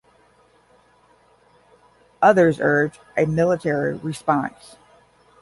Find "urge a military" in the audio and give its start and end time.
2.59-3.93